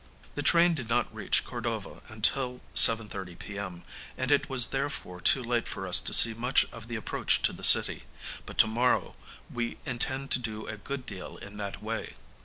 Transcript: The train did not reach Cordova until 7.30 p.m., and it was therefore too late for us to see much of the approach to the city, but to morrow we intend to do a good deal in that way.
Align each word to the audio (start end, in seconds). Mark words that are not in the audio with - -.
The 0.33 0.41
train 0.41 0.73
did 0.73 0.89
not 0.89 1.13
reach 1.13 1.45
Cordova 1.45 2.01
until 2.07 2.61
7.30 2.73 3.37
p.m., 3.37 3.83
and 4.17 4.31
it 4.31 4.49
was 4.49 4.69
therefore 4.69 5.21
too 5.21 5.43
late 5.43 5.67
for 5.67 5.85
us 5.87 5.99
to 5.99 6.11
see 6.11 6.33
much 6.33 6.65
of 6.71 6.87
the 6.87 6.95
approach 6.95 7.43
to 7.43 7.53
the 7.53 7.63
city, 7.63 8.05
but 8.47 8.57
to 8.57 8.65
morrow 8.67 9.15
we 9.47 9.77
intend 9.85 10.31
to 10.31 10.39
do 10.39 10.65
a 10.65 10.75
good 10.77 11.05
deal 11.05 11.37
in 11.37 11.57
that 11.57 11.83
way. 11.83 12.15